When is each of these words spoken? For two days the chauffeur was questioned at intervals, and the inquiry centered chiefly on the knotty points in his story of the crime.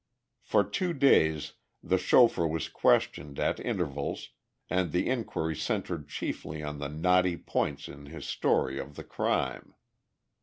For 0.41 0.63
two 0.63 0.93
days 0.93 1.53
the 1.83 1.99
chauffeur 1.99 2.47
was 2.47 2.69
questioned 2.69 3.37
at 3.37 3.59
intervals, 3.59 4.29
and 4.67 4.91
the 4.91 5.07
inquiry 5.07 5.55
centered 5.55 6.07
chiefly 6.09 6.63
on 6.63 6.79
the 6.79 6.89
knotty 6.89 7.37
points 7.37 7.87
in 7.87 8.07
his 8.07 8.25
story 8.25 8.79
of 8.79 8.95
the 8.95 9.03
crime. 9.03 9.75